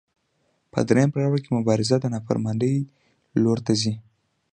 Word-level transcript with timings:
په 0.71 0.79
درېیم 0.89 1.09
پړاو 1.13 1.37
کې 1.43 1.49
مبارزه 1.57 1.95
د 1.99 2.05
نافرمانۍ 2.13 2.75
لور 3.43 3.57
ته 3.65 3.73
ځي. 3.81 3.93